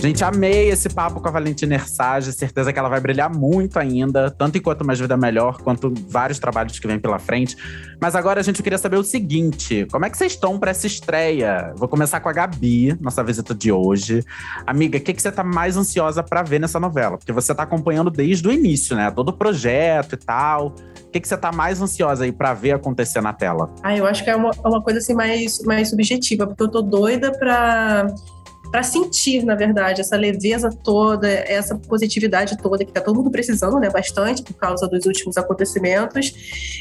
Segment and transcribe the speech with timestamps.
[0.00, 2.32] Gente, amei esse papo com a Valentina Ersage.
[2.32, 6.78] Certeza que ela vai brilhar muito ainda, tanto enquanto Mais Vida Melhor, quanto vários trabalhos
[6.78, 7.54] que vêm pela frente.
[8.00, 10.86] Mas agora a gente queria saber o seguinte: como é que vocês estão para essa
[10.86, 11.74] estreia?
[11.76, 14.24] Vou começar com a Gabi, nossa visita de hoje.
[14.66, 17.18] Amiga, o que, que você tá mais ansiosa para ver nessa novela?
[17.18, 19.10] Porque você tá acompanhando desde o início, né?
[19.10, 20.68] Todo o projeto e tal.
[20.68, 23.68] O que, que você tá mais ansiosa aí para ver acontecer na tela?
[23.82, 26.70] Ah, eu acho que é uma, é uma coisa assim mais, mais subjetiva, porque eu
[26.70, 28.06] tô doida pra
[28.70, 33.78] para sentir, na verdade, essa leveza toda, essa positividade toda que tá todo mundo precisando,
[33.78, 36.32] né, bastante por causa dos últimos acontecimentos.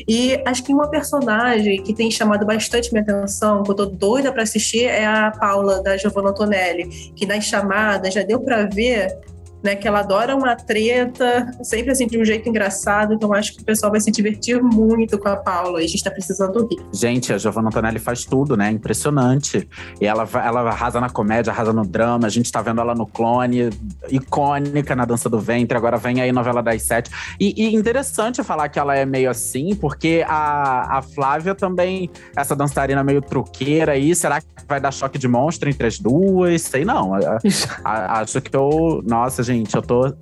[0.07, 4.31] E acho que uma personagem que tem chamado bastante minha atenção, que eu tô doida
[4.31, 9.17] para assistir, é a Paula da Giovanna Antonelli, que nas chamadas já deu para ver
[9.63, 9.75] né?
[9.75, 13.13] Que ela adora uma treta, sempre assim de um jeito engraçado.
[13.13, 15.81] Então acho que o pessoal vai se divertir muito com a Paula.
[15.81, 16.79] E a gente tá precisando rir.
[16.93, 18.71] Gente, a Giovanna Antonelli faz tudo, né?
[18.71, 19.67] Impressionante.
[19.99, 22.27] E ela, ela arrasa na comédia, arrasa no drama.
[22.27, 23.69] A gente tá vendo ela no clone,
[24.09, 25.77] icônica na dança do ventre.
[25.77, 27.09] Agora vem aí novela das sete.
[27.39, 32.55] E, e interessante falar que ela é meio assim, porque a, a Flávia também, essa
[32.55, 36.61] dançarina meio truqueira aí, será que vai dar choque de monstro entre as duas?
[36.61, 37.11] Sei não.
[37.83, 39.03] acho que eu.
[39.05, 39.75] Nossa, gente.
[39.75, 40.13] Eu tô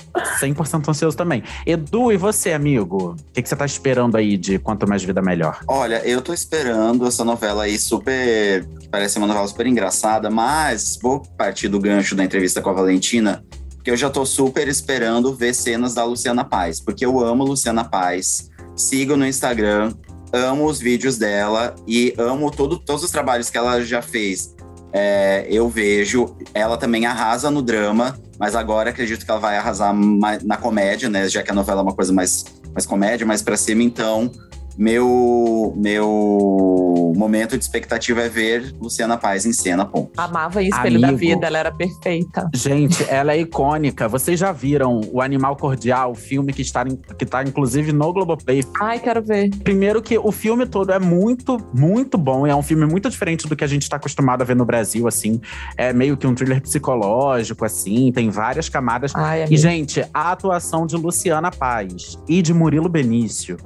[0.42, 1.44] 100% ansioso também.
[1.66, 3.16] Edu, e você, amigo?
[3.20, 5.59] O que, que você tá esperando aí de Quanto Mais Vida Melhor?
[5.67, 8.66] Olha, eu tô esperando essa novela aí super.
[8.89, 13.44] parece uma novela super engraçada, mas vou partir do gancho da entrevista com a Valentina,
[13.75, 17.83] porque eu já tô super esperando ver cenas da Luciana Paz, porque eu amo Luciana
[17.83, 18.50] Paz.
[18.75, 19.94] Sigo no Instagram,
[20.31, 24.55] amo os vídeos dela e amo todo, todos os trabalhos que ela já fez.
[24.93, 29.93] É, eu vejo, ela também arrasa no drama, mas agora acredito que ela vai arrasar
[30.43, 31.27] na comédia, né?
[31.27, 34.31] Já que a novela é uma coisa mais, mais comédia, mais pra cima, então
[34.78, 40.11] meu, meu momento de expectativa é ver Luciana Paz em cena, ponto.
[40.15, 42.49] Amava em Espelho Amigo, da Vida, ela era perfeita.
[42.54, 44.08] Gente, ela é icônica.
[44.08, 48.64] Vocês já viram o Animal Cordial, o filme que está, que está inclusive no Globoplay?
[48.80, 49.49] Ai, quero ver.
[49.64, 52.45] Primeiro que o filme todo é muito, muito bom.
[52.45, 55.08] É um filme muito diferente do que a gente está acostumado a ver no Brasil,
[55.08, 55.42] assim.
[55.76, 58.11] É meio que um thriller psicológico, assim.
[58.11, 59.11] Tem várias camadas.
[59.16, 63.58] Ai, e, gente, a atuação de Luciana Paz e de Murilo Benício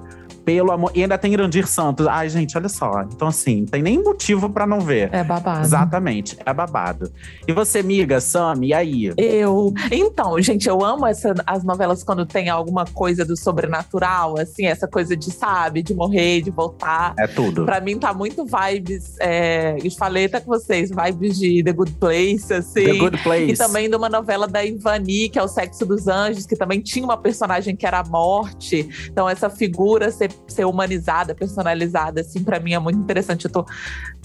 [0.45, 0.91] pelo amor.
[0.93, 2.07] E ainda tem Irandir Santos.
[2.07, 3.03] Ai, gente, olha só.
[3.03, 5.09] Então, assim, tem nem motivo para não ver.
[5.11, 5.61] É babado.
[5.61, 7.11] Exatamente, é babado.
[7.47, 9.13] E você, amiga, Sam, e aí?
[9.17, 9.73] Eu.
[9.91, 14.87] Então, gente, eu amo essa, as novelas quando tem alguma coisa do sobrenatural, assim, essa
[14.87, 17.13] coisa de, sabe, de morrer, de voltar.
[17.17, 17.65] É tudo.
[17.65, 19.15] Pra mim tá muito vibes.
[19.19, 22.85] É, eu falei até com vocês, vibes de The Good Place, assim.
[22.85, 23.51] The Good Place.
[23.51, 26.79] E também de uma novela da Ivani, que é O Sexo dos Anjos, que também
[26.79, 28.89] tinha uma personagem que era a morte.
[29.09, 33.45] Então, essa figura ser ser humanizada, personalizada, assim, para mim é muito interessante.
[33.45, 33.65] Eu tô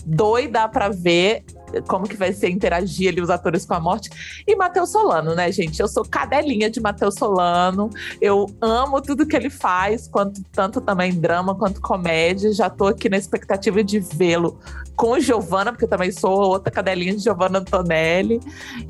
[0.07, 1.45] doida para ver
[1.89, 4.09] como que vai ser interagir ali os atores com a morte.
[4.47, 5.81] E Matheus Solano, né, gente?
[5.81, 7.91] Eu sou cadelinha de Matheus Solano.
[8.21, 12.53] Eu amo tudo que ele faz, quanto tanto também drama quanto comédia.
[12.53, 14.59] Já tô aqui na expectativa de vê-lo
[14.95, 18.41] com Giovanna, porque eu também sou outra cadelinha de Giovanna Antonelli.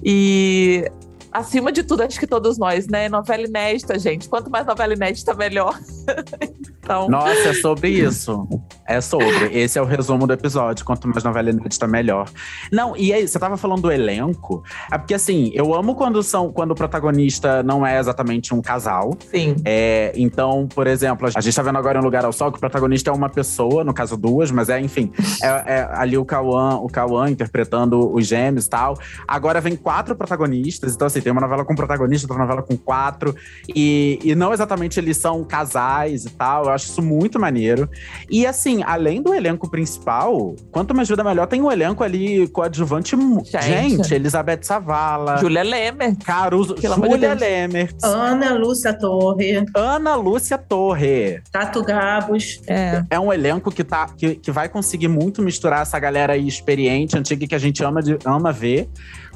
[0.05, 0.85] E
[1.33, 3.09] acima de tudo, acho que todos nós, né?
[3.09, 4.29] Novela inédita, gente.
[4.29, 5.79] Quanto mais novela inédita, melhor.
[6.87, 7.09] então...
[7.09, 8.49] Nossa, é sobre isso.
[8.87, 9.51] É sobre.
[9.53, 10.85] Esse é o resumo do episódio.
[10.85, 12.31] Quanto mais novela inédita, melhor.
[12.71, 14.63] Não, e aí, você tava falando do elenco.
[14.91, 19.17] É porque, assim, eu amo quando, são, quando o protagonista não é exatamente um casal.
[19.31, 19.57] Sim.
[19.65, 22.59] É, então, por exemplo, a gente tá vendo agora em Um Lugar ao Sol que
[22.59, 25.11] o protagonista é uma pessoa, no caso duas, mas é, enfim,
[25.43, 28.97] é, é ali o Cauã, o Cauã interpretando os gêmeos e tal.
[29.27, 33.35] Agora vem quatro protagonistas, então, assim, tem uma novela com protagonista, outra novela com quatro.
[33.75, 36.67] E, e não exatamente eles são casais e tal.
[36.67, 37.89] Eu acho isso muito maneiro.
[38.31, 43.17] E assim, além do elenco principal, quanto mais ajuda melhor, tem um elenco ali coadjuvante.
[43.17, 45.39] Gente, gente Elizabeth Savala.
[45.39, 46.17] Júlia Lemer.
[46.25, 46.77] Caruso.
[46.77, 47.95] Júlia Lemer.
[48.03, 49.65] Ana Lúcia Torre.
[49.75, 51.41] Ana Lúcia Torre.
[51.51, 52.61] Tato Gabos.
[52.67, 53.05] É.
[53.11, 57.17] É um elenco que, tá, que, que vai conseguir muito misturar essa galera aí experiente,
[57.17, 58.89] antiga, que a gente ama, de, ama ver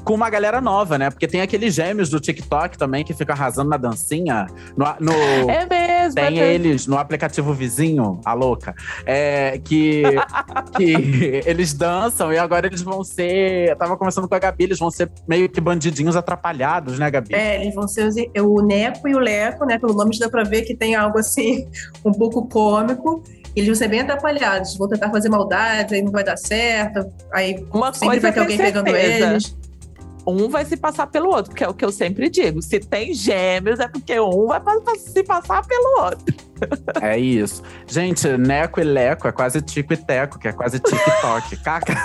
[0.03, 1.09] com uma galera nova, né?
[1.09, 4.47] Porque tem aqueles gêmeos do TikTok também que ficam arrasando na dancinha.
[4.75, 6.15] No, no é mesmo.
[6.15, 8.73] Tem é eles no aplicativo vizinho, a louca.
[9.05, 10.03] É, que,
[10.75, 13.69] que eles dançam e agora eles vão ser.
[13.69, 17.33] Eu tava conversando com a Gabi, eles vão ser meio que bandidinhos atrapalhados, né, Gabi?
[17.33, 19.77] É, eles vão ser os, o Neco e o Leco, né?
[19.77, 21.67] Pelo nome já dá pra ver que tem algo assim,
[22.03, 23.23] um pouco cômico
[23.53, 27.65] eles vão ser bem atrapalhados, vão tentar fazer maldade, aí não vai dar certo, aí
[27.73, 28.83] Uma sempre coisa vai ter alguém certeza.
[28.83, 29.60] pegando eles
[30.25, 32.61] um vai se passar pelo outro, que é o que eu sempre digo.
[32.61, 36.50] Se tem gêmeos, é porque um vai se passar pelo outro.
[37.01, 37.63] É isso.
[37.87, 41.57] Gente, Neco e Leco é quase Tico e Teco, que é quase TikTok.
[41.63, 41.95] Caca.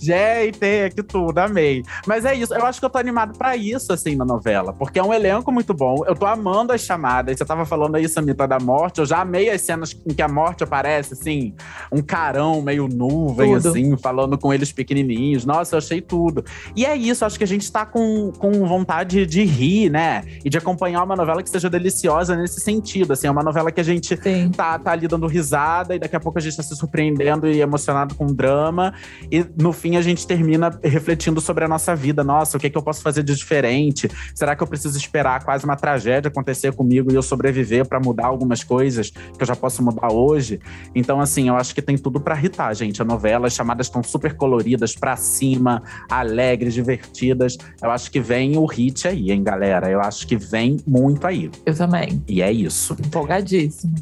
[0.00, 1.82] Gente, é que tudo, amei.
[2.06, 4.72] Mas é isso, eu acho que eu tô animado pra isso, assim, na novela.
[4.72, 6.04] Porque é um elenco muito bom.
[6.06, 7.36] Eu tô amando as chamadas.
[7.36, 9.00] Você tava falando aí, Samita, da morte.
[9.00, 11.54] Eu já amei as cenas em que a morte aparece, assim,
[11.90, 13.68] um carão meio nuvem, tudo.
[13.68, 15.44] assim, falando com eles pequenininhos.
[15.44, 16.44] Nossa, eu achei tudo.
[16.74, 20.24] E é isso, acho que a gente tá com, com vontade de rir, né?
[20.44, 23.12] E de acompanhar uma novela que seja deliciosa nesse sentido.
[23.16, 24.16] Assim, é uma novela que a gente
[24.54, 27.60] tá, tá ali dando risada e daqui a pouco a gente tá se surpreendendo e
[27.60, 28.94] emocionado com o drama.
[29.32, 32.22] E no fim a gente termina refletindo sobre a nossa vida.
[32.22, 34.08] Nossa, o que, é que eu posso fazer de diferente?
[34.34, 38.26] Será que eu preciso esperar quase uma tragédia acontecer comigo e eu sobreviver para mudar
[38.26, 40.60] algumas coisas que eu já posso mudar hoje?
[40.94, 43.00] Então, assim, eu acho que tem tudo para irritar, gente.
[43.00, 47.56] A novela, as chamadas estão super coloridas, pra cima, alegres, divertidas.
[47.82, 49.90] Eu acho que vem o hit aí, hein, galera?
[49.90, 51.50] Eu acho que vem muito aí.
[51.64, 52.22] Eu também.
[52.28, 52.96] E é isso.
[53.06, 53.94] Empolgadíssimo.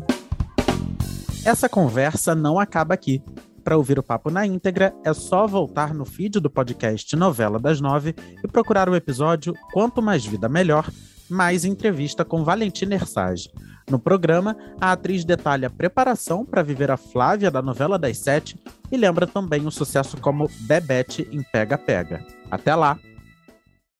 [1.44, 3.22] Essa conversa não acaba aqui.
[3.62, 7.80] Para ouvir o papo na íntegra, é só voltar no feed do podcast Novela das
[7.80, 10.90] Nove e procurar o episódio Quanto Mais Vida Melhor,
[11.28, 13.50] mais entrevista com Valentina Ersage.
[13.90, 18.58] No programa, a atriz detalha a preparação para viver a Flávia da novela das sete
[18.90, 22.24] e lembra também o sucesso como Bebete em Pega Pega.
[22.50, 22.98] Até lá!